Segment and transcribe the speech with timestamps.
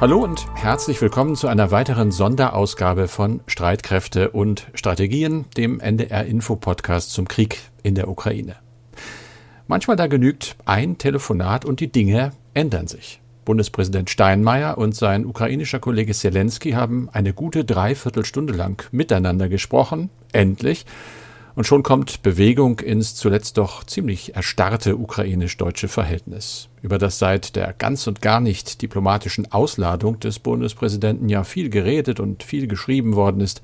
[0.00, 6.54] Hallo und herzlich willkommen zu einer weiteren Sonderausgabe von Streitkräfte und Strategien, dem NDR Info
[6.54, 8.54] Podcast zum Krieg in der Ukraine.
[9.66, 13.20] Manchmal da genügt ein Telefonat und die Dinge ändern sich.
[13.44, 20.86] Bundespräsident Steinmeier und sein ukrainischer Kollege Zelensky haben eine gute Dreiviertelstunde lang miteinander gesprochen, endlich,
[21.58, 27.72] und schon kommt Bewegung ins zuletzt doch ziemlich erstarrte ukrainisch-deutsche Verhältnis, über das seit der
[27.72, 33.40] ganz und gar nicht diplomatischen Ausladung des Bundespräsidenten ja viel geredet und viel geschrieben worden
[33.40, 33.60] ist,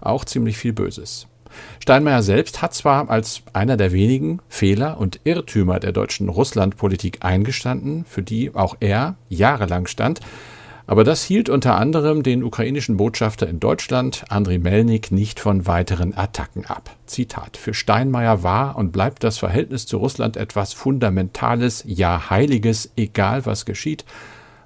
[0.00, 1.26] auch ziemlich viel Böses.
[1.80, 8.04] Steinmeier selbst hat zwar als einer der wenigen Fehler und Irrtümer der deutschen Russlandpolitik eingestanden,
[8.04, 10.20] für die auch er jahrelang stand,
[10.86, 16.16] aber das hielt unter anderem den ukrainischen Botschafter in Deutschland, Andriy Melnik, nicht von weiteren
[16.16, 16.90] Attacken ab.
[17.06, 17.56] Zitat.
[17.56, 23.64] Für Steinmeier war und bleibt das Verhältnis zu Russland etwas Fundamentales, ja Heiliges, egal was
[23.64, 24.04] geschieht.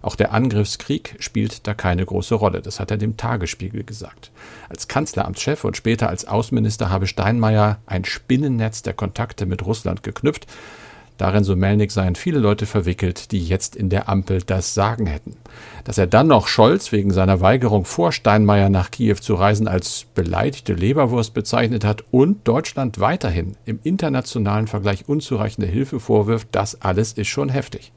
[0.07, 2.63] Auch der Angriffskrieg spielt da keine große Rolle.
[2.63, 4.31] Das hat er dem Tagesspiegel gesagt.
[4.69, 10.47] Als Kanzleramtschef und später als Außenminister habe Steinmeier ein Spinnennetz der Kontakte mit Russland geknüpft.
[11.19, 15.37] Darin, so Melnik, seien viele Leute verwickelt, die jetzt in der Ampel das Sagen hätten.
[15.85, 20.07] Dass er dann noch Scholz wegen seiner Weigerung vor Steinmeier nach Kiew zu reisen als
[20.15, 27.13] beleidigte Leberwurst bezeichnet hat und Deutschland weiterhin im internationalen Vergleich unzureichende Hilfe vorwirft, das alles
[27.15, 27.93] ist schon heftig.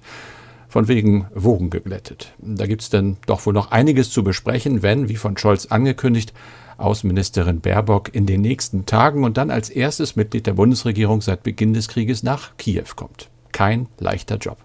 [0.70, 2.34] Von wegen Wogen geglättet.
[2.38, 6.32] Da gibt's denn doch wohl noch einiges zu besprechen, wenn, wie von Scholz angekündigt,
[6.80, 11.74] Außenministerin Baerbock in den nächsten Tagen und dann als erstes Mitglied der Bundesregierung seit Beginn
[11.74, 13.30] des Krieges nach Kiew kommt.
[13.52, 14.58] Kein leichter Job.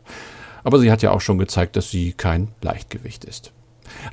[0.63, 3.53] Aber sie hat ja auch schon gezeigt, dass sie kein Leichtgewicht ist.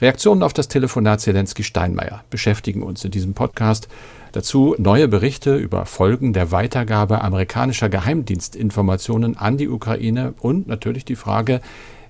[0.01, 3.87] Reaktionen auf das Telefonat Zelensky-Steinmeier beschäftigen uns in diesem Podcast.
[4.31, 11.15] Dazu neue Berichte über Folgen der Weitergabe amerikanischer Geheimdienstinformationen an die Ukraine und natürlich die
[11.15, 11.61] Frage,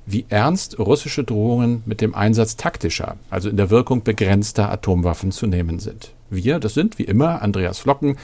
[0.05, 5.47] wie ernst russische Drohungen mit dem Einsatz taktischer, also in der Wirkung begrenzter Atomwaffen zu
[5.47, 6.11] nehmen sind.
[6.29, 8.17] Wir, das sind wie immer Andreas Flocken,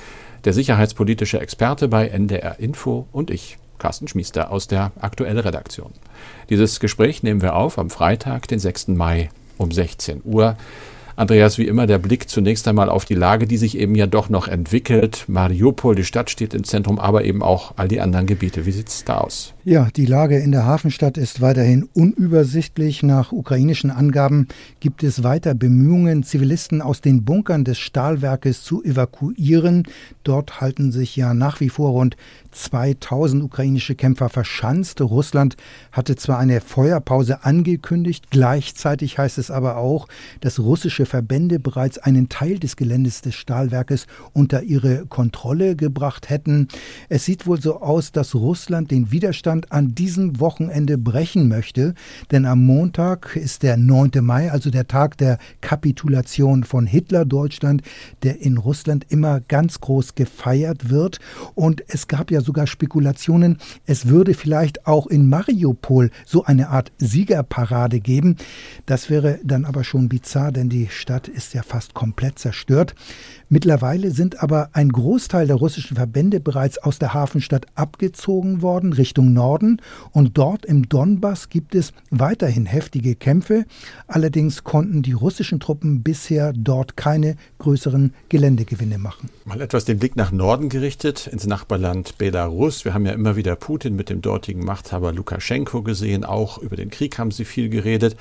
[0.46, 5.92] der sicherheitspolitische Experte bei NDR Info und ich, Carsten Schmiester aus der aktuellen Redaktion.
[6.50, 8.90] Dieses Gespräch nehmen wir auf am Freitag, den 6.
[8.90, 10.58] Mai um 16 Uhr.
[11.18, 14.30] Andreas, wie immer der Blick zunächst einmal auf die Lage, die sich eben ja doch
[14.30, 15.26] noch entwickelt.
[15.28, 18.68] Mariupol, die Stadt steht im Zentrum, aber eben auch all die anderen Gebiete.
[18.68, 19.56] Wie sieht es da aus?
[19.64, 23.02] Ja, die Lage in der Hafenstadt ist weiterhin unübersichtlich.
[23.02, 24.48] Nach ukrainischen Angaben
[24.80, 29.88] gibt es weiter Bemühungen, Zivilisten aus den Bunkern des Stahlwerkes zu evakuieren.
[30.24, 32.16] Dort halten sich ja nach wie vor rund
[32.52, 35.02] 2000 ukrainische Kämpfer verschanzt.
[35.02, 35.58] Russland
[35.92, 40.08] hatte zwar eine Feuerpause angekündigt, gleichzeitig heißt es aber auch,
[40.42, 46.68] dass russische Verbände bereits einen Teil des Geländes des Stahlwerkes unter ihre Kontrolle gebracht hätten.
[47.10, 51.94] Es sieht wohl so aus, dass Russland den Widerstand an diesem Wochenende brechen möchte,
[52.32, 54.12] denn am Montag ist der 9.
[54.22, 57.82] Mai, also der Tag der Kapitulation von Hitler-Deutschland,
[58.24, 61.20] der in Russland immer ganz groß gefeiert wird.
[61.56, 66.92] Und es gab ja sogar Spekulationen, es würde vielleicht auch in Mariupol so eine Art
[66.98, 68.36] Siegerparade geben.
[68.86, 72.96] Das wäre dann aber schon bizarr, denn die Stadt ist ja fast komplett zerstört.
[73.50, 79.32] Mittlerweile sind aber ein Großteil der russischen Verbände bereits aus der Hafenstadt abgezogen worden Richtung
[79.32, 79.82] Norden
[80.12, 83.66] und dort im Donbass gibt es weiterhin heftige Kämpfe.
[84.08, 89.30] Allerdings konnten die russischen Truppen bisher dort keine größeren Geländegewinne machen.
[89.46, 92.27] Mal etwas den Blick nach Norden gerichtet, ins Nachbarland Belarus.
[92.34, 96.24] Wir haben ja immer wieder Putin mit dem dortigen Machthaber Lukaschenko gesehen.
[96.24, 98.16] Auch über den Krieg haben sie viel geredet.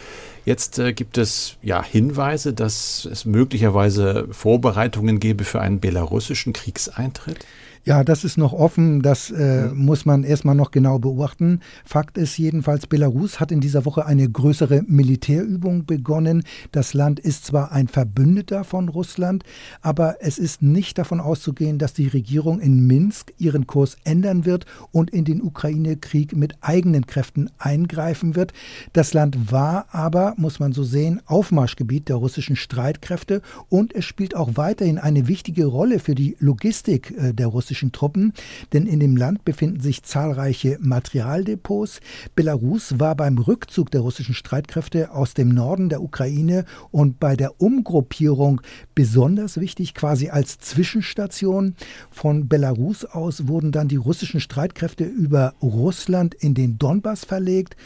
[0.44, 7.46] Jetzt äh, gibt es ja Hinweise, dass es möglicherweise Vorbereitungen gäbe für einen belarussischen Kriegseintritt.
[7.86, 9.00] Ja, das ist noch offen.
[9.00, 9.84] Das äh, mhm.
[9.84, 11.60] muss man erstmal noch genau beobachten.
[11.84, 16.42] Fakt ist jedenfalls, Belarus hat in dieser Woche eine größere Militärübung begonnen.
[16.72, 19.44] Das Land ist zwar ein Verbündeter von Russland,
[19.82, 24.66] aber es ist nicht davon auszugehen, dass die Regierung in Minsk ihren Kurs ändern wird
[24.90, 28.52] und in den Ukraine-Krieg mit eigenen Kräften eingreifen wird.
[28.94, 34.34] Das Land war aber, muss man so sehen, Aufmarschgebiet der russischen Streitkräfte und es spielt
[34.34, 38.32] auch weiterhin eine wichtige Rolle für die Logistik äh, der russischen russischen Truppen,
[38.72, 42.00] denn in dem Land befinden sich zahlreiche Materialdepots.
[42.34, 47.60] Belarus war beim Rückzug der russischen Streitkräfte aus dem Norden der Ukraine und bei der
[47.60, 48.62] Umgruppierung
[48.94, 51.74] besonders wichtig, quasi als Zwischenstation.
[52.10, 57.76] Von Belarus aus wurden dann die russischen Streitkräfte über Russland in den Donbass verlegt.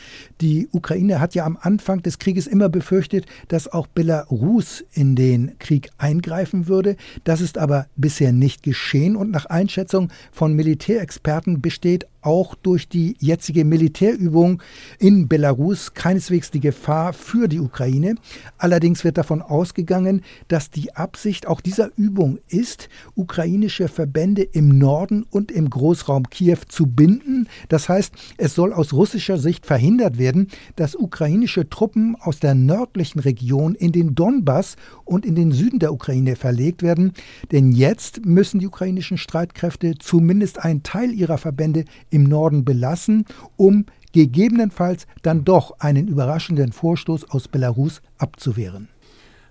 [0.40, 5.58] Die Ukraine hat ja am Anfang des Krieges immer befürchtet, dass auch Belarus in den
[5.58, 6.96] Krieg eingreifen würde.
[7.24, 12.88] Das ist aber bisher nicht geschehen und nach Einschätzung Einschätzung von Militärexperten besteht auch durch
[12.88, 14.62] die jetzige Militärübung
[14.98, 18.16] in Belarus keineswegs die Gefahr für die Ukraine.
[18.58, 25.24] Allerdings wird davon ausgegangen, dass die Absicht auch dieser Übung ist, ukrainische Verbände im Norden
[25.30, 27.48] und im Großraum Kiew zu binden.
[27.68, 33.20] Das heißt, es soll aus russischer Sicht verhindert werden, dass ukrainische Truppen aus der nördlichen
[33.20, 37.12] Region in den Donbass und in den Süden der Ukraine verlegt werden.
[37.52, 43.24] Denn jetzt müssen die ukrainischen Streitkräfte zumindest einen Teil ihrer Verbände im Norden belassen,
[43.56, 48.88] um gegebenenfalls dann doch einen überraschenden Vorstoß aus Belarus abzuwehren.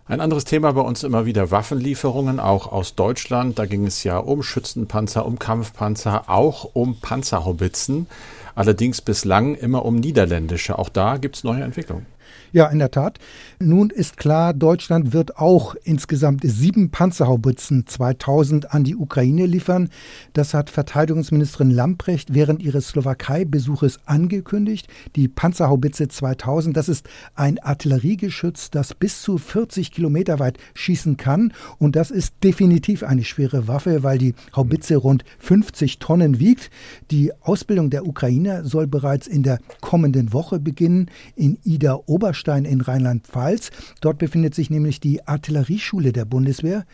[0.06, 3.60] Ein anderes Thema bei uns immer wieder Waffenlieferungen, auch aus Deutschland.
[3.60, 8.08] Da ging es ja um Schützenpanzer, um Kampfpanzer, auch um Panzerhaubitzen.
[8.56, 10.80] Allerdings bislang immer um niederländische.
[10.80, 12.08] Auch da gibt es neue Entwicklungen.
[12.52, 13.20] Ja, in der Tat.
[13.60, 19.90] Nun ist klar, Deutschland wird auch insgesamt sieben Panzerhaubitzen 2000 an die Ukraine liefern.
[20.34, 24.88] Das hat Verteidigungsministerin Lamprecht während ihres Slowakei-Besuches angekündigt.
[25.16, 31.54] Die Panzerhaubitze 2000, das ist ein Artilleriegeschütz, das bis zu 40 Kilometer weit schießen kann.
[31.78, 36.72] Und das ist definitiv eine schwere Waffe, weil die Haubitze rund 50 Tonnen wiegt.
[37.12, 41.12] Die Ausbildung der Ukrainer soll bereits in der kommenden Woche beginnen.
[41.36, 43.72] In Ida Oberstein in Rheinland-Pfalz.
[44.02, 46.86] Dort befindet sich nämlich die Artillerieschule der Bundeswehr.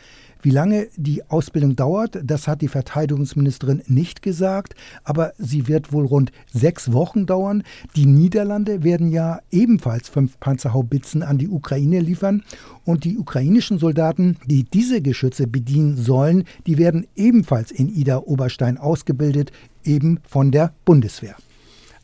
[0.44, 6.06] Wie lange die Ausbildung dauert, das hat die Verteidigungsministerin nicht gesagt, aber sie wird wohl
[6.06, 7.64] rund sechs Wochen dauern.
[7.96, 12.44] Die Niederlande werden ja ebenfalls fünf Panzerhaubitzen an die Ukraine liefern
[12.84, 18.78] und die ukrainischen Soldaten, die diese Geschütze bedienen sollen, die werden ebenfalls in Ida Oberstein
[18.78, 19.52] ausgebildet,
[19.84, 21.36] eben von der Bundeswehr.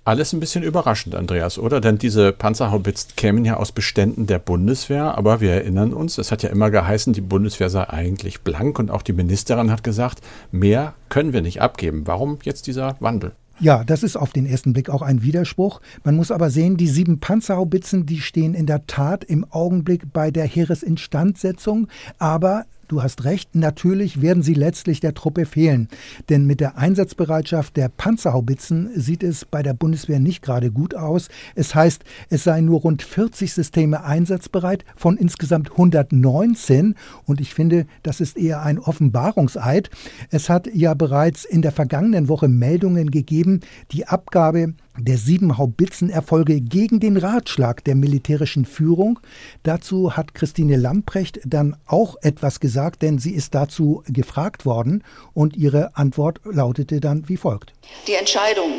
[0.03, 1.79] Alles ein bisschen überraschend, Andreas, oder?
[1.79, 6.41] Denn diese Panzerhaubitzen kämen ja aus Beständen der Bundeswehr, aber wir erinnern uns, es hat
[6.41, 10.21] ja immer geheißen, die Bundeswehr sei eigentlich blank und auch die Ministerin hat gesagt,
[10.51, 12.07] mehr können wir nicht abgeben.
[12.07, 13.33] Warum jetzt dieser Wandel?
[13.59, 15.81] Ja, das ist auf den ersten Blick auch ein Widerspruch.
[16.03, 20.31] Man muss aber sehen, die sieben Panzerhaubitzen, die stehen in der Tat im Augenblick bei
[20.31, 21.87] der Heeresinstandsetzung,
[22.17, 25.87] aber Du hast recht, natürlich werden sie letztlich der Truppe fehlen.
[26.27, 31.29] Denn mit der Einsatzbereitschaft der Panzerhaubitzen sieht es bei der Bundeswehr nicht gerade gut aus.
[31.55, 36.95] Es heißt, es seien nur rund 40 Systeme einsatzbereit von insgesamt 119.
[37.23, 39.89] Und ich finde, das ist eher ein Offenbarungseid.
[40.29, 43.61] Es hat ja bereits in der vergangenen Woche Meldungen gegeben,
[43.93, 49.19] die Abgabe der sieben Haubitzen erfolge gegen den Ratschlag der militärischen Führung.
[49.63, 55.03] Dazu hat Christine Lamprecht dann auch etwas gesagt, denn sie ist dazu gefragt worden
[55.33, 57.73] und ihre Antwort lautete dann wie folgt.
[58.07, 58.71] Die Entscheidung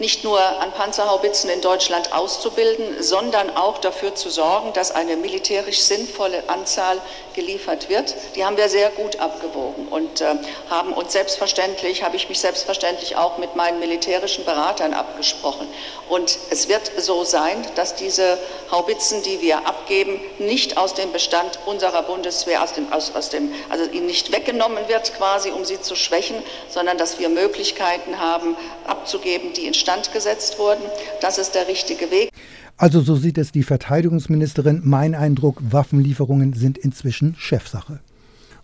[0.00, 5.80] nicht nur an Panzerhaubitzen in Deutschland auszubilden, sondern auch dafür zu sorgen, dass eine militärisch
[5.80, 7.00] sinnvolle Anzahl
[7.34, 8.14] geliefert wird.
[8.34, 10.34] Die haben wir sehr gut abgewogen und äh,
[10.68, 15.68] haben uns selbstverständlich, habe ich mich selbstverständlich auch mit meinen militärischen Beratern abgesprochen.
[16.08, 18.38] Und es wird so sein, dass diese
[18.70, 23.54] Haubitzen, die wir abgeben, nicht aus dem Bestand unserer Bundeswehr, aus dem, aus, aus dem,
[23.68, 28.56] also ihnen nicht weggenommen wird quasi, um sie zu schwächen, sondern dass wir Möglichkeiten haben,
[28.86, 30.82] abzugeben, die instand instand gesetzt wurden.
[31.20, 32.30] Das ist der richtige Weg.
[32.76, 34.82] Also so sieht es die Verteidigungsministerin.
[34.84, 38.00] Mein Eindruck, Waffenlieferungen sind inzwischen Chefsache.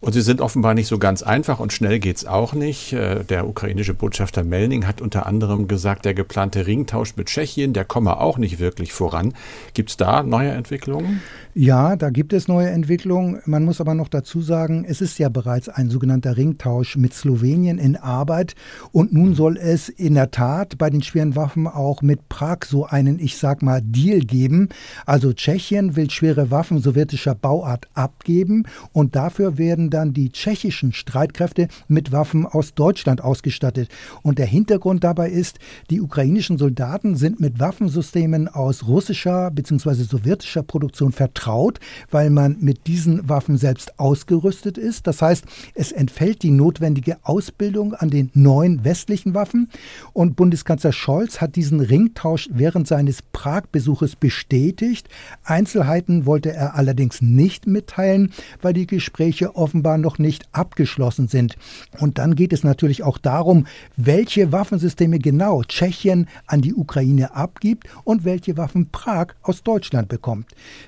[0.01, 2.93] Und sie sind offenbar nicht so ganz einfach und schnell geht es auch nicht.
[2.93, 7.85] Äh, der ukrainische Botschafter Melning hat unter anderem gesagt, der geplante Ringtausch mit Tschechien, der
[7.85, 9.35] komme auch nicht wirklich voran.
[9.75, 11.23] Gibt es da neue Entwicklungen?
[11.59, 13.41] Ja, da gibt es neue Entwicklungen.
[13.47, 17.79] Man muss aber noch dazu sagen, es ist ja bereits ein sogenannter Ringtausch mit Slowenien
[17.79, 18.55] in Arbeit.
[18.93, 22.85] Und nun soll es in der Tat bei den schweren Waffen auch mit Prag so
[22.85, 24.69] einen, ich sag mal, Deal geben.
[25.07, 31.69] Also Tschechien will schwere Waffen sowjetischer Bauart abgeben und dafür werden dann die tschechischen Streitkräfte
[31.89, 33.89] mit Waffen aus Deutschland ausgestattet.
[34.23, 35.59] Und der Hintergrund dabei ist,
[35.91, 40.05] die ukrainischen Soldaten sind mit Waffensystemen aus russischer bzw.
[40.05, 45.07] sowjetischer Produktion vertraut weil man mit diesen Waffen selbst ausgerüstet ist.
[45.07, 49.71] Das heißt, es entfällt die notwendige Ausbildung an den neuen westlichen Waffen.
[50.13, 55.09] Und Bundeskanzler Scholz hat diesen Ringtausch während seines Prag-Besuches bestätigt.
[55.45, 61.57] Einzelheiten wollte er allerdings nicht mitteilen, weil die Gespräche offenbar noch nicht abgeschlossen sind.
[62.01, 63.67] Und dann geht es natürlich auch darum,
[63.97, 70.47] welche Waffensysteme genau Tschechien an die Ukraine abgibt und welche Waffen Prag aus Deutschland bekommt.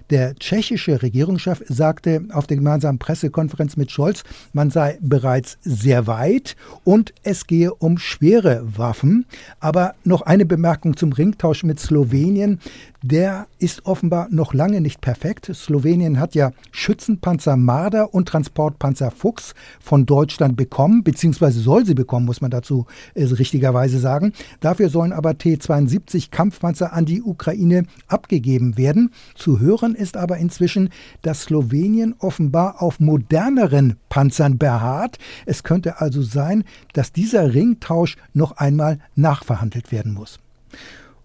[0.08, 6.56] Der tschechische Regierungschef sagte auf der gemeinsamen Pressekonferenz mit Scholz, man sei bereits sehr weit
[6.84, 9.26] und es gehe um schwere Waffen.
[9.60, 12.58] Aber noch eine Bemerkung zum Ringtausch mit Slowenien.
[13.02, 15.50] Der ist offenbar noch lange nicht perfekt.
[15.54, 22.26] Slowenien hat ja Schützenpanzer Marder und Transportpanzer Fuchs von Deutschland bekommen, beziehungsweise soll sie bekommen,
[22.26, 24.32] muss man dazu äh, richtigerweise sagen.
[24.60, 29.12] Dafür sollen aber T-72 Kampfpanzer an die Ukraine abgegeben werden.
[29.34, 30.90] Zu hören ist aber inzwischen,
[31.22, 35.18] dass Slowenien offenbar auf moderneren Panzern beharrt.
[35.46, 36.64] Es könnte also sein,
[36.94, 40.38] dass dieser Ringtausch noch einmal nachverhandelt werden muss.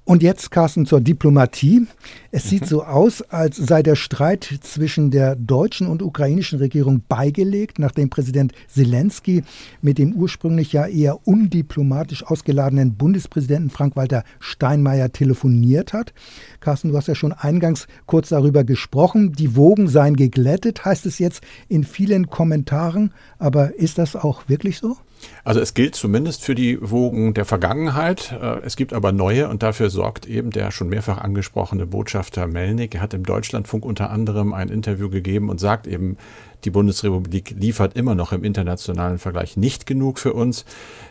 [0.05, 1.87] Und jetzt, Carsten, zur Diplomatie.
[2.29, 7.79] Es sieht so aus, als sei der Streit zwischen der deutschen und ukrainischen Regierung beigelegt,
[7.79, 9.43] nachdem Präsident Zelensky
[9.81, 16.13] mit dem ursprünglich ja eher undiplomatisch ausgeladenen Bundespräsidenten Frank-Walter Steinmeier telefoniert hat.
[16.59, 19.31] Carsten, du hast ja schon eingangs kurz darüber gesprochen.
[19.31, 23.13] Die Wogen seien geglättet, heißt es jetzt in vielen Kommentaren.
[23.39, 24.97] Aber ist das auch wirklich so?
[25.43, 28.31] Also es gilt zumindest für die Wogen der Vergangenheit.
[28.31, 32.95] Äh, es gibt aber neue und dafür sorgt eben der schon mehrfach angesprochene Botschafter Melnik.
[32.95, 36.17] Er hat im Deutschlandfunk unter anderem ein Interview gegeben und sagt eben,
[36.63, 40.65] die Bundesrepublik liefert immer noch im internationalen Vergleich nicht genug für uns.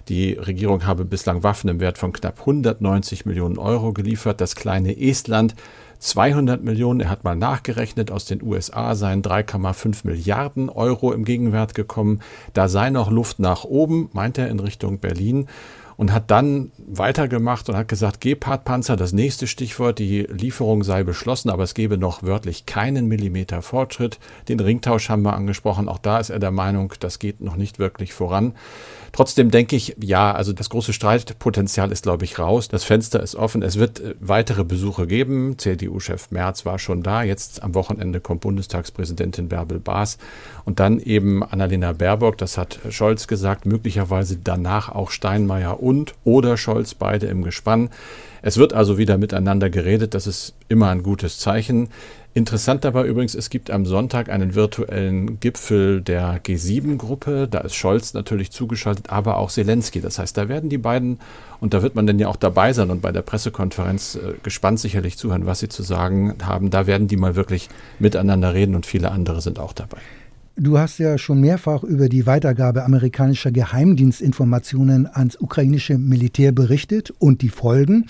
[0.08, 4.40] Die Regierung habe bislang Waffen im Wert von knapp 190 Millionen Euro geliefert.
[4.40, 5.54] Das kleine Estland
[6.02, 11.76] 200 Millionen, er hat mal nachgerechnet, aus den USA seien 3,5 Milliarden Euro im Gegenwert
[11.76, 12.20] gekommen.
[12.54, 15.46] Da sei noch Luft nach oben, meint er in Richtung Berlin
[16.02, 21.48] und hat dann weitergemacht und hat gesagt, Gepard-Panzer, das nächste Stichwort, die Lieferung sei beschlossen,
[21.48, 24.18] aber es gebe noch wörtlich keinen Millimeter Fortschritt.
[24.48, 27.78] Den Ringtausch haben wir angesprochen, auch da ist er der Meinung, das geht noch nicht
[27.78, 28.54] wirklich voran.
[29.12, 32.68] Trotzdem denke ich, ja, also das große Streitpotenzial ist, glaube ich, raus.
[32.68, 33.60] Das Fenster ist offen.
[33.62, 35.58] Es wird äh, weitere Besuche geben.
[35.58, 37.22] CDU-Chef Merz war schon da.
[37.22, 40.16] Jetzt am Wochenende kommt Bundestagspräsidentin Bärbel Baas
[40.64, 42.38] und dann eben Annalena Baerbock.
[42.38, 43.66] Das hat Scholz gesagt.
[43.66, 45.91] Möglicherweise danach auch Steinmeier und
[46.24, 47.90] oder Scholz beide im Gespann.
[48.42, 50.14] Es wird also wieder miteinander geredet.
[50.14, 51.88] Das ist immer ein gutes Zeichen.
[52.34, 57.46] Interessant dabei übrigens, es gibt am Sonntag einen virtuellen Gipfel der G7-Gruppe.
[57.46, 60.00] Da ist Scholz natürlich zugeschaltet, aber auch Zelensky.
[60.00, 61.20] Das heißt, da werden die beiden,
[61.60, 64.80] und da wird man dann ja auch dabei sein und bei der Pressekonferenz äh, gespannt
[64.80, 66.70] sicherlich zuhören, was sie zu sagen haben.
[66.70, 67.68] Da werden die mal wirklich
[67.98, 70.00] miteinander reden und viele andere sind auch dabei.
[70.56, 77.40] Du hast ja schon mehrfach über die Weitergabe amerikanischer Geheimdienstinformationen ans ukrainische Militär berichtet und
[77.40, 78.04] die Folgen.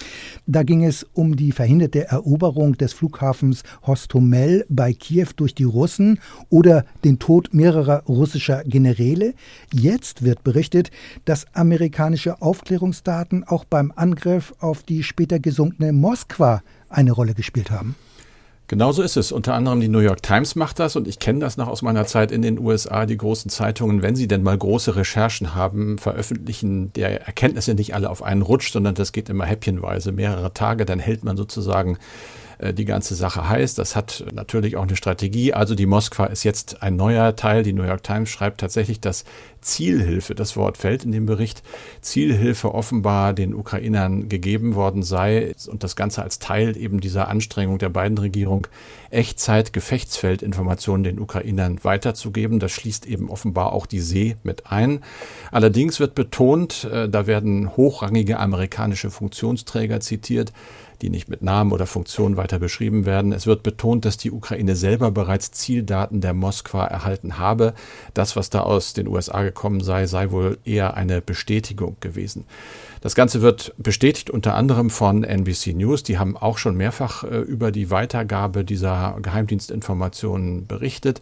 [0.48, 6.18] Da ging es um die verhinderte Eroberung des Flughafens Hostomel bei Kiew durch die Russen
[6.48, 9.34] oder den Tod mehrerer russischer Generäle.
[9.72, 10.90] Jetzt wird berichtet,
[11.24, 17.94] dass amerikanische Aufklärungsdaten auch beim Angriff auf die später gesunkene Moskwa eine Rolle gespielt haben.
[18.72, 19.32] Genauso ist es.
[19.32, 22.06] Unter anderem die New York Times macht das und ich kenne das noch aus meiner
[22.06, 23.04] Zeit in den USA.
[23.04, 28.08] Die großen Zeitungen, wenn sie denn mal große Recherchen haben, veröffentlichen der Erkenntnisse nicht alle
[28.08, 30.86] auf einen Rutsch, sondern das geht immer häppchenweise, mehrere Tage.
[30.86, 31.98] Dann hält man sozusagen
[32.72, 33.78] die ganze Sache heißt.
[33.78, 35.52] Das hat natürlich auch eine Strategie.
[35.52, 37.62] Also die Moskwa ist jetzt ein neuer Teil.
[37.62, 39.24] Die New York Times schreibt tatsächlich, dass
[39.62, 41.62] Zielhilfe, das Wort fällt in dem Bericht,
[42.00, 47.78] Zielhilfe offenbar den Ukrainern gegeben worden sei und das Ganze als Teil eben dieser Anstrengung
[47.78, 48.66] der beiden Regierung
[49.10, 52.58] Echtzeit-Gefechtsfeldinformationen den Ukrainern weiterzugeben.
[52.58, 55.00] Das schließt eben offenbar auch die See mit ein.
[55.50, 60.52] Allerdings wird betont, äh, da werden hochrangige amerikanische Funktionsträger zitiert,
[61.02, 63.32] die nicht mit Namen oder Funktion weiter beschrieben werden.
[63.32, 67.74] Es wird betont, dass die Ukraine selber bereits Zieldaten der Moskwa erhalten habe.
[68.14, 72.44] Das, was da aus den USA gekommen sei, sei wohl eher eine Bestätigung gewesen.
[73.00, 76.04] Das Ganze wird bestätigt unter anderem von NBC News.
[76.04, 81.20] Die haben auch schon mehrfach äh, über die Weitergabe dieser Geheimdienstinformationen berichtet.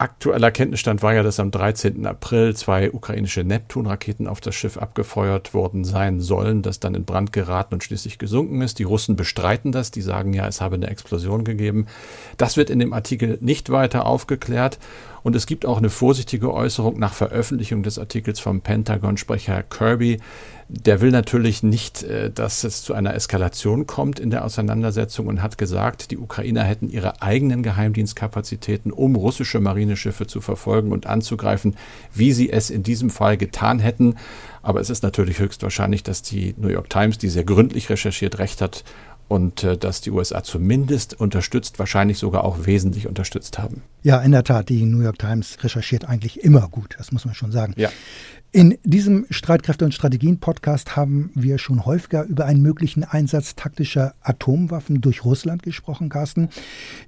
[0.00, 2.06] Aktueller Kenntnisstand war ja, dass am 13.
[2.06, 7.34] April zwei ukrainische Neptun-Raketen auf das Schiff abgefeuert worden sein sollen, das dann in Brand
[7.34, 8.78] geraten und schließlich gesunken ist.
[8.78, 11.84] Die Russen bestreiten das, die sagen ja, es habe eine Explosion gegeben.
[12.38, 14.78] Das wird in dem Artikel nicht weiter aufgeklärt.
[15.22, 20.18] Und es gibt auch eine vorsichtige Äußerung nach Veröffentlichung des Artikels vom Pentagon-Sprecher Kirby.
[20.72, 25.42] Der will natürlich nicht, äh, dass es zu einer Eskalation kommt in der Auseinandersetzung und
[25.42, 31.74] hat gesagt, die Ukrainer hätten ihre eigenen Geheimdienstkapazitäten, um russische Marineschiffe zu verfolgen und anzugreifen,
[32.14, 34.14] wie sie es in diesem Fall getan hätten.
[34.62, 38.60] Aber es ist natürlich höchstwahrscheinlich, dass die New York Times, die sehr gründlich recherchiert, recht
[38.60, 38.84] hat
[39.30, 43.82] und äh, dass die USA zumindest unterstützt, wahrscheinlich sogar auch wesentlich unterstützt haben.
[44.02, 47.34] Ja, in der Tat, die New York Times recherchiert eigentlich immer gut, das muss man
[47.34, 47.74] schon sagen.
[47.76, 47.90] Ja.
[48.52, 55.00] In diesem Streitkräfte- und Strategien-Podcast haben wir schon häufiger über einen möglichen Einsatz taktischer Atomwaffen
[55.00, 56.48] durch Russland gesprochen, Carsten.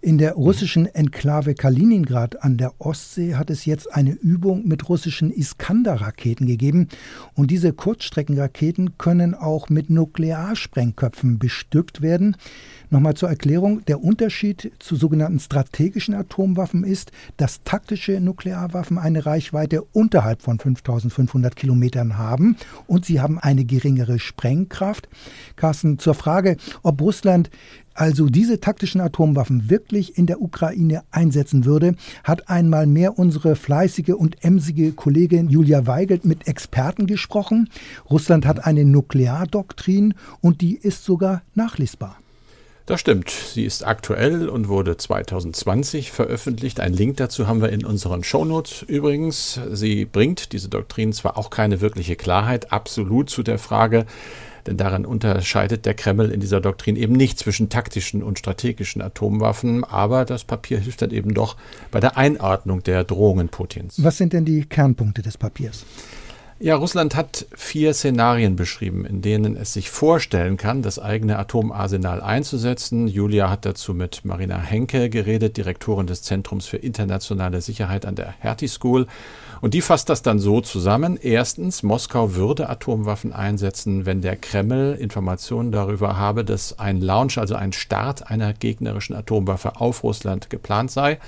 [0.01, 5.33] In der russischen Enklave Kaliningrad an der Ostsee hat es jetzt eine Übung mit russischen
[5.33, 6.87] Iskander-Raketen gegeben.
[7.35, 12.37] Und diese Kurzstreckenraketen können auch mit Nuklearsprengköpfen bestückt werden.
[12.93, 19.81] Nochmal zur Erklärung, der Unterschied zu sogenannten strategischen Atomwaffen ist, dass taktische Nuklearwaffen eine Reichweite
[19.81, 25.09] unterhalb von 5500 Kilometern haben und sie haben eine geringere Sprengkraft.
[25.57, 27.49] Carsten, zur Frage, ob Russland
[27.95, 31.95] also diese taktischen Atomwaffen wirklich in der Ukraine einsetzen würde,
[32.25, 37.71] hat einmal mehr unsere fleißige und emsige Kollegin Julia Weigelt mit Experten gesprochen.
[38.11, 42.22] Russland hat eine Nukleardoktrin und die ist sogar nachlesbar.
[42.87, 43.31] Das stimmt.
[43.31, 46.81] Sie ist aktuell und wurde 2020 veröffentlicht.
[46.81, 49.61] Ein Link dazu haben wir in unseren Shownotes übrigens.
[49.71, 54.05] Sie bringt diese Doktrin zwar auch keine wirkliche Klarheit absolut zu der Frage,
[54.67, 59.85] denn daran unterscheidet der Kreml in dieser Doktrin eben nicht zwischen taktischen und strategischen Atomwaffen,
[59.85, 61.57] aber das Papier hilft dann eben doch
[61.93, 64.03] bei der Einordnung der Drohungen Putins.
[64.03, 65.85] Was sind denn die Kernpunkte des Papiers?
[66.63, 72.21] Ja, Russland hat vier Szenarien beschrieben, in denen es sich vorstellen kann, das eigene Atomarsenal
[72.21, 73.09] einzusetzen.
[73.09, 78.35] Julia hat dazu mit Marina Henke geredet, Direktorin des Zentrums für internationale Sicherheit an der
[78.39, 79.09] Hertie School.
[79.61, 81.19] Und die fasst das dann so zusammen.
[81.21, 87.57] Erstens, Moskau würde Atomwaffen einsetzen, wenn der Kreml Informationen darüber habe, dass ein Launch, also
[87.57, 91.19] ein Start einer gegnerischen Atomwaffe auf Russland geplant sei.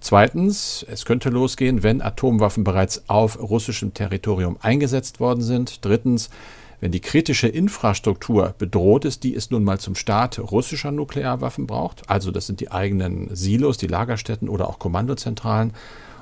[0.00, 5.84] Zweitens, es könnte losgehen, wenn Atomwaffen bereits auf russischem Territorium eingesetzt worden sind.
[5.84, 6.30] Drittens,
[6.80, 12.08] wenn die kritische Infrastruktur bedroht ist, die es nun mal zum Start russischer Nuklearwaffen braucht,
[12.10, 15.72] also das sind die eigenen Silos, die Lagerstätten oder auch Kommandozentralen.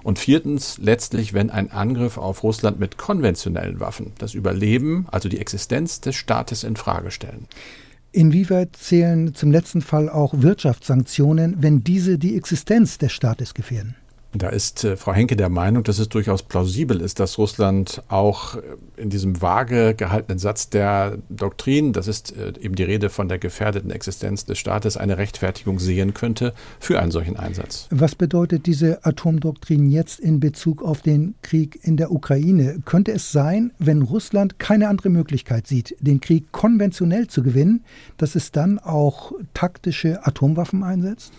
[0.04, 5.40] Und viertens, letztlich, wenn ein Angriff auf Russland mit konventionellen Waffen das Überleben, also die
[5.40, 7.48] Existenz des Staates in Frage stellen.
[8.14, 13.96] Inwieweit zählen zum letzten Fall auch Wirtschaftssanktionen, wenn diese die Existenz des Staates gefährden?
[14.36, 18.56] Da ist äh, Frau Henke der Meinung, dass es durchaus plausibel ist, dass Russland auch
[18.56, 18.62] äh,
[18.96, 23.38] in diesem vage gehaltenen Satz der Doktrin, das ist äh, eben die Rede von der
[23.38, 27.86] gefährdeten Existenz des Staates, eine Rechtfertigung sehen könnte für einen solchen Einsatz.
[27.90, 32.80] Was bedeutet diese Atomdoktrin jetzt in Bezug auf den Krieg in der Ukraine?
[32.84, 37.84] Könnte es sein, wenn Russland keine andere Möglichkeit sieht, den Krieg konventionell zu gewinnen,
[38.16, 41.32] dass es dann auch taktische Atomwaffen einsetzt?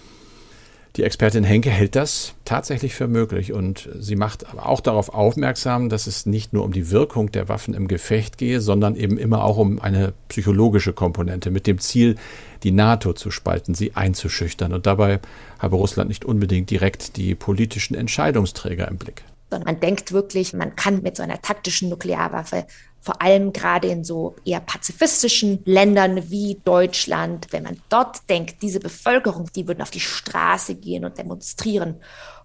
[0.96, 5.90] Die Expertin Henke hält das tatsächlich für möglich und sie macht aber auch darauf aufmerksam,
[5.90, 9.44] dass es nicht nur um die Wirkung der Waffen im Gefecht gehe, sondern eben immer
[9.44, 12.16] auch um eine psychologische Komponente mit dem Ziel,
[12.64, 14.72] die NATO zu spalten, sie einzuschüchtern.
[14.72, 15.20] Und dabei
[15.60, 20.76] habe Russland nicht unbedingt direkt die politischen Entscheidungsträger im Blick sondern man denkt wirklich, man
[20.76, 22.66] kann mit so einer taktischen Nuklearwaffe
[23.06, 28.80] vor allem gerade in so eher pazifistischen Ländern wie Deutschland, wenn man dort denkt, diese
[28.80, 32.02] Bevölkerung, die würden auf die Straße gehen und demonstrieren,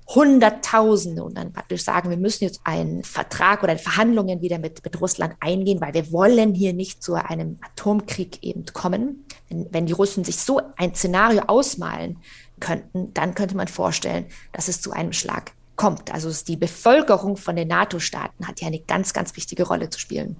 [0.06, 5.00] Hunderttausende und dann praktisch sagen, wir müssen jetzt einen Vertrag oder Verhandlungen wieder mit, mit
[5.00, 9.24] Russland eingehen, weil wir wollen hier nicht zu einem Atomkrieg eben kommen.
[9.48, 12.18] Wenn, wenn die Russen sich so ein Szenario ausmalen
[12.58, 16.12] könnten, dann könnte man vorstellen, dass es zu einem Schlag kommt.
[16.12, 20.36] Also die Bevölkerung von den NATO-Staaten hat ja eine ganz, ganz wichtige Rolle zu spielen.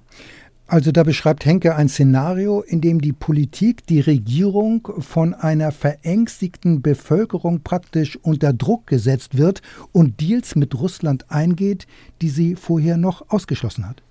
[0.67, 6.83] Also da beschreibt Henke ein Szenario, in dem die Politik, die Regierung von einer verängstigten
[6.83, 11.87] Bevölkerung praktisch unter Druck gesetzt wird und Deals mit Russland eingeht,
[12.21, 14.03] die sie vorher noch ausgeschlossen hat.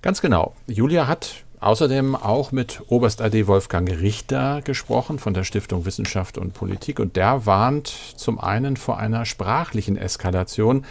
[0.00, 0.54] Ganz genau.
[0.68, 6.54] Julia hat Außerdem auch mit Oberst AD Wolfgang Richter gesprochen von der Stiftung Wissenschaft und
[6.54, 10.84] Politik und der warnt zum einen vor einer sprachlichen Eskalation.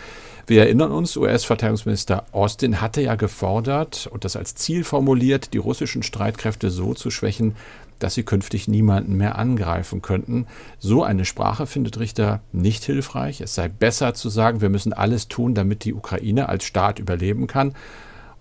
[0.48, 6.04] Wir erinnern uns, US-Verteidigungsminister Austin hatte ja gefordert und das als Ziel formuliert, die russischen
[6.04, 7.58] Streitkräfte so zu schwächen,
[8.00, 10.48] dass sie künftig niemanden mehr angreifen könnten.
[10.80, 13.42] So eine Sprache findet Richter nicht hilfreich.
[13.42, 17.48] Es sei besser zu sagen, wir müssen alles tun, damit die Ukraine als Staat überleben
[17.48, 17.76] kann.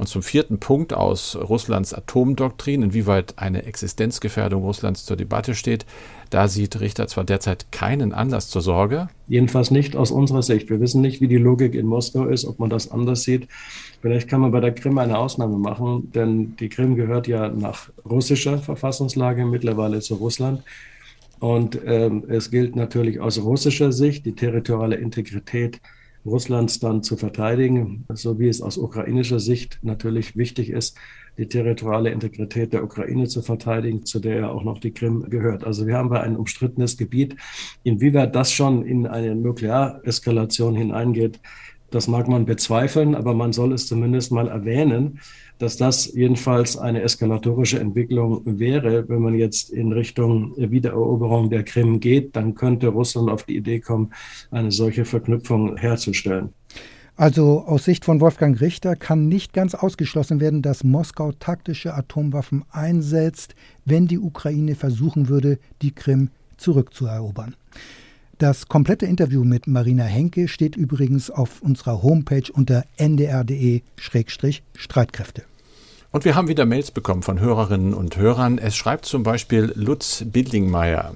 [0.00, 5.84] Und zum vierten Punkt aus Russlands Atomdoktrin, inwieweit eine Existenzgefährdung Russlands zur Debatte steht,
[6.30, 9.10] da sieht Richter zwar derzeit keinen Anlass zur Sorge.
[9.28, 10.70] Jedenfalls nicht aus unserer Sicht.
[10.70, 13.46] Wir wissen nicht, wie die Logik in Moskau ist, ob man das anders sieht.
[14.00, 17.90] Vielleicht kann man bei der Krim eine Ausnahme machen, denn die Krim gehört ja nach
[18.08, 20.62] russischer Verfassungslage mittlerweile zu Russland.
[21.40, 25.78] Und ähm, es gilt natürlich aus russischer Sicht die territoriale Integrität
[26.24, 30.96] Russlands dann zu verteidigen, so wie es aus ukrainischer Sicht natürlich wichtig ist,
[31.38, 35.64] die territoriale Integrität der Ukraine zu verteidigen, zu der ja auch noch die Krim gehört.
[35.64, 37.36] Also wir haben ein umstrittenes Gebiet.
[37.82, 41.40] Inwieweit das schon in eine Nukleareskalation hineingeht,
[41.90, 45.18] Das mag man bezweifeln, aber man soll es zumindest mal erwähnen,
[45.58, 49.08] dass das jedenfalls eine eskalatorische Entwicklung wäre.
[49.08, 53.80] Wenn man jetzt in Richtung Wiedereroberung der Krim geht, dann könnte Russland auf die Idee
[53.80, 54.12] kommen,
[54.50, 56.50] eine solche Verknüpfung herzustellen.
[57.16, 62.64] Also aus Sicht von Wolfgang Richter kann nicht ganz ausgeschlossen werden, dass Moskau taktische Atomwaffen
[62.70, 67.56] einsetzt, wenn die Ukraine versuchen würde, die Krim zurückzuerobern.
[68.40, 75.42] Das komplette Interview mit Marina Henke steht übrigens auf unserer Homepage unter ndr.de-streitkräfte.
[76.10, 78.56] Und wir haben wieder Mails bekommen von Hörerinnen und Hörern.
[78.56, 81.12] Es schreibt zum Beispiel Lutz Bildingmeier.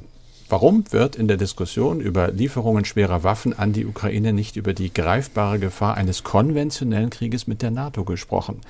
[0.51, 4.93] Warum wird in der Diskussion über Lieferungen schwerer Waffen an die Ukraine nicht über die
[4.93, 8.61] greifbare Gefahr eines konventionellen Krieges mit der NATO gesprochen?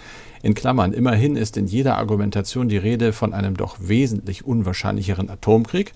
[0.44, 5.92] In Klammern, immerhin ist in jeder Argumentation die Rede von einem doch wesentlich unwahrscheinlicheren Atomkrieg.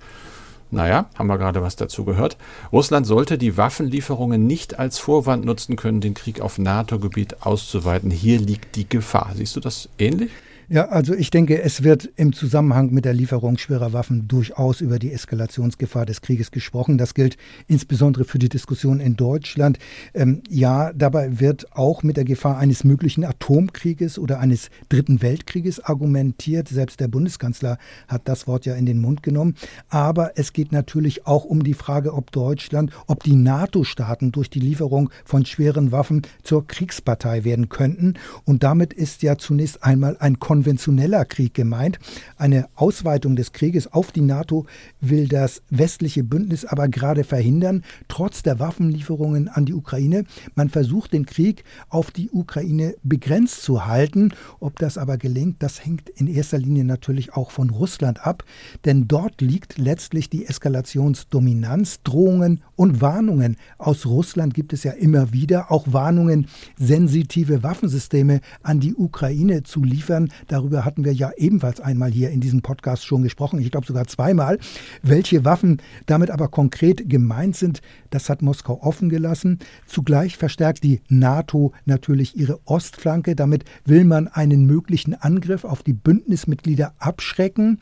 [0.70, 2.36] Naja, haben wir gerade was dazu gehört.
[2.72, 8.10] Russland sollte die Waffenlieferungen nicht als Vorwand nutzen können, den Krieg auf NATO-Gebiet auszuweiten.
[8.10, 9.32] Hier liegt die Gefahr.
[9.34, 10.30] Siehst du das ähnlich?
[10.70, 14.98] Ja, also ich denke, es wird im Zusammenhang mit der Lieferung schwerer Waffen durchaus über
[14.98, 16.98] die Eskalationsgefahr des Krieges gesprochen.
[16.98, 19.78] Das gilt insbesondere für die Diskussion in Deutschland.
[20.12, 25.80] Ähm, ja, dabei wird auch mit der Gefahr eines möglichen Atomkrieges oder eines Dritten Weltkrieges
[25.80, 26.68] argumentiert.
[26.68, 29.54] Selbst der Bundeskanzler hat das Wort ja in den Mund genommen.
[29.88, 34.60] Aber es geht natürlich auch um die Frage, ob Deutschland, ob die NATO-Staaten durch die
[34.60, 38.16] Lieferung von schweren Waffen zur Kriegspartei werden könnten.
[38.44, 42.00] Und damit ist ja zunächst einmal ein Kon konventioneller Krieg gemeint.
[42.36, 44.66] Eine Ausweitung des Krieges auf die NATO
[45.00, 50.24] will das westliche Bündnis aber gerade verhindern, trotz der Waffenlieferungen an die Ukraine.
[50.56, 54.32] Man versucht den Krieg auf die Ukraine begrenzt zu halten.
[54.58, 58.42] Ob das aber gelingt, das hängt in erster Linie natürlich auch von Russland ab,
[58.84, 62.02] denn dort liegt letztlich die Eskalationsdominanz.
[62.02, 68.80] Drohungen und Warnungen aus Russland gibt es ja immer wieder, auch Warnungen, sensitive Waffensysteme an
[68.80, 70.32] die Ukraine zu liefern.
[70.48, 74.06] Darüber hatten wir ja ebenfalls einmal hier in diesem Podcast schon gesprochen, ich glaube sogar
[74.06, 74.58] zweimal.
[75.02, 77.80] Welche Waffen damit aber konkret gemeint sind,
[78.10, 79.58] das hat Moskau offen gelassen.
[79.86, 83.36] Zugleich verstärkt die NATO natürlich ihre Ostflanke.
[83.36, 87.78] Damit will man einen möglichen Angriff auf die Bündnismitglieder abschrecken.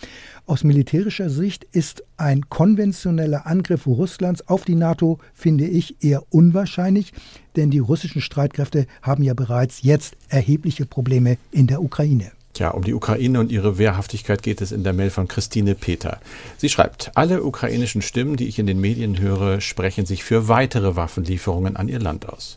[0.47, 7.13] Aus militärischer Sicht ist ein konventioneller Angriff Russlands auf die NATO, finde ich, eher unwahrscheinlich,
[7.57, 12.36] denn die russischen Streitkräfte haben ja bereits jetzt erhebliche Probleme in der Ukraine.
[12.57, 16.21] Tja, um die Ukraine und ihre Wehrhaftigkeit geht es in der Mail von Christine Peter.
[16.57, 20.97] Sie schreibt, alle ukrainischen Stimmen, die ich in den Medien höre, sprechen sich für weitere
[20.97, 22.57] Waffenlieferungen an ihr Land aus.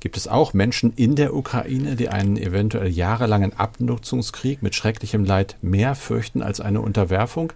[0.00, 5.54] Gibt es auch Menschen in der Ukraine, die einen eventuell jahrelangen Abnutzungskrieg mit schrecklichem Leid
[5.62, 7.52] mehr fürchten als eine Unterwerfung?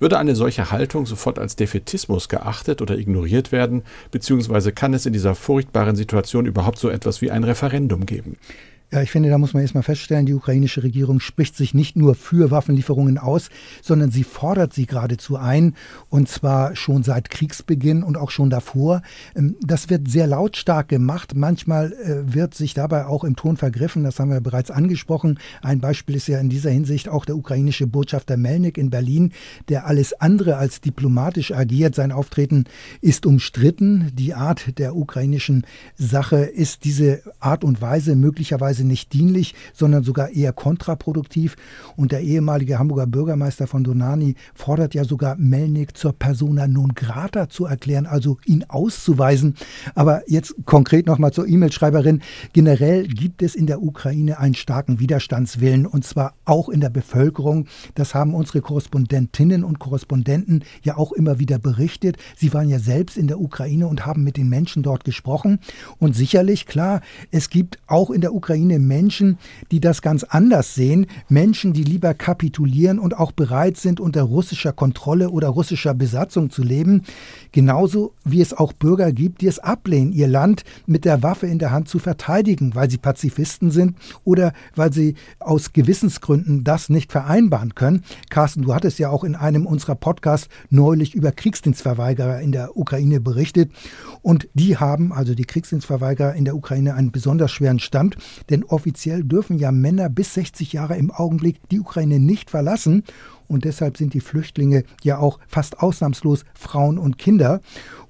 [0.00, 5.12] Würde eine solche Haltung sofort als Defetismus geachtet oder ignoriert werden, beziehungsweise kann es in
[5.12, 8.38] dieser furchtbaren Situation überhaupt so etwas wie ein Referendum geben?
[8.90, 12.14] Ja, ich finde, da muss man erstmal feststellen, die ukrainische Regierung spricht sich nicht nur
[12.14, 13.50] für Waffenlieferungen aus,
[13.82, 15.74] sondern sie fordert sie geradezu ein,
[16.08, 19.02] und zwar schon seit Kriegsbeginn und auch schon davor.
[19.36, 21.34] Ähm, das wird sehr lautstark gemacht.
[21.34, 24.04] Manchmal äh, wird sich dabei auch im Ton vergriffen.
[24.04, 25.38] Das haben wir bereits angesprochen.
[25.60, 29.32] Ein Beispiel ist ja in dieser Hinsicht auch der ukrainische Botschafter Melnik in Berlin,
[29.68, 31.94] der alles andere als diplomatisch agiert.
[31.94, 32.64] Sein Auftreten
[33.02, 34.12] ist umstritten.
[34.14, 35.66] Die Art der ukrainischen
[35.98, 41.56] Sache ist diese Art und Weise möglicherweise möglicherweise nicht dienlich, sondern sogar eher kontraproduktiv.
[41.96, 47.48] Und der ehemalige Hamburger Bürgermeister von Donani fordert ja sogar Melnik zur Persona non grata
[47.48, 49.54] zu erklären, also ihn auszuweisen.
[49.94, 52.22] Aber jetzt konkret nochmal zur E-Mail-Schreiberin.
[52.52, 57.66] Generell gibt es in der Ukraine einen starken Widerstandswillen und zwar auch in der Bevölkerung.
[57.94, 62.16] Das haben unsere Korrespondentinnen und Korrespondenten ja auch immer wieder berichtet.
[62.36, 65.58] Sie waren ja selbst in der Ukraine und haben mit den Menschen dort gesprochen.
[65.98, 69.38] Und sicherlich, klar, es gibt auch in der Ukraine Ukraine Menschen,
[69.70, 74.72] die das ganz anders sehen, Menschen, die lieber kapitulieren und auch bereit sind, unter russischer
[74.72, 77.02] Kontrolle oder russischer Besatzung zu leben,
[77.52, 81.58] genauso wie es auch Bürger gibt, die es ablehnen, ihr Land mit der Waffe in
[81.58, 87.10] der Hand zu verteidigen, weil sie Pazifisten sind oder weil sie aus Gewissensgründen das nicht
[87.10, 88.04] vereinbaren können.
[88.28, 93.20] Carsten, du hattest ja auch in einem unserer Podcasts neulich über Kriegsdienstverweigerer in der Ukraine
[93.20, 93.72] berichtet.
[94.20, 98.16] Und die haben, also die Kriegsdienstverweigerer in der Ukraine, einen besonders schweren Stand,
[98.50, 103.04] denn offiziell dürfen ja Männer bis 60 Jahre im Augenblick die Ukraine nicht verlassen.
[103.48, 107.60] Und deshalb sind die Flüchtlinge ja auch fast ausnahmslos Frauen und Kinder.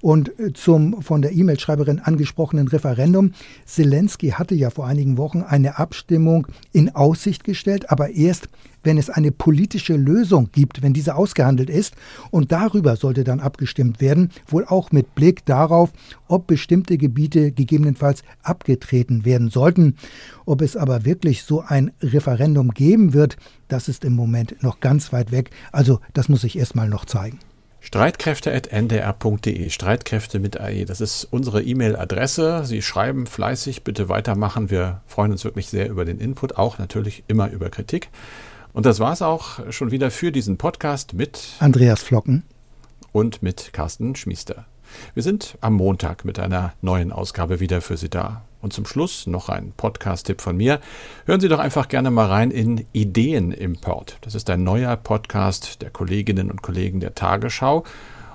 [0.01, 3.33] Und äh, zum von der E-Mail-Schreiberin angesprochenen Referendum.
[3.65, 8.49] Zelensky hatte ja vor einigen Wochen eine Abstimmung in Aussicht gestellt, aber erst
[8.83, 11.95] wenn es eine politische Lösung gibt, wenn diese ausgehandelt ist.
[12.31, 15.91] Und darüber sollte dann abgestimmt werden, wohl auch mit Blick darauf,
[16.27, 19.95] ob bestimmte Gebiete gegebenenfalls abgetreten werden sollten.
[20.45, 23.37] Ob es aber wirklich so ein Referendum geben wird,
[23.69, 25.51] das ist im Moment noch ganz weit weg.
[25.71, 27.39] Also das muss ich erstmal noch zeigen.
[27.81, 32.65] Streitkräfte.ndr.de, Streitkräfte mit AE, das ist unsere E-Mail-Adresse.
[32.65, 34.69] Sie schreiben fleißig, bitte weitermachen.
[34.69, 38.09] Wir freuen uns wirklich sehr über den Input, auch natürlich immer über Kritik.
[38.73, 42.43] Und das war es auch schon wieder für diesen Podcast mit Andreas Flocken
[43.13, 44.65] und mit Carsten Schmiester.
[45.13, 48.43] Wir sind am Montag mit einer neuen Ausgabe wieder für Sie da.
[48.61, 50.81] Und zum Schluss noch ein Podcast-Tipp von mir.
[51.25, 54.17] Hören Sie doch einfach gerne mal rein in Ideenimport.
[54.21, 57.85] Das ist ein neuer Podcast der Kolleginnen und Kollegen der Tagesschau.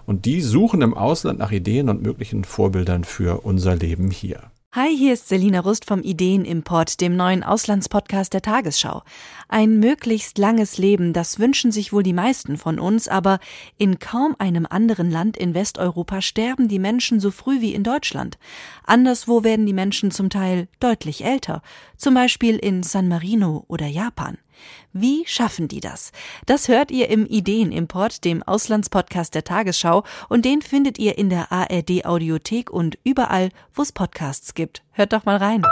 [0.06, 4.53] Und die suchen im Ausland nach Ideen und möglichen Vorbildern für unser Leben hier.
[4.76, 9.04] Hi, hier ist Selina Rust vom Ideenimport, dem neuen Auslandspodcast der Tagesschau.
[9.46, 13.38] Ein möglichst langes Leben, das wünschen sich wohl die meisten von uns, aber
[13.78, 18.36] in kaum einem anderen Land in Westeuropa sterben die Menschen so früh wie in Deutschland.
[18.82, 21.62] Anderswo werden die Menschen zum Teil deutlich älter,
[21.96, 24.38] zum Beispiel in San Marino oder Japan.
[24.92, 26.12] Wie schaffen die das?
[26.46, 31.50] Das hört ihr im Ideenimport, dem Auslandspodcast der Tagesschau, und den findet ihr in der
[31.50, 34.82] ARD Audiothek und überall, wo es Podcasts gibt.
[34.92, 35.62] Hört doch mal rein.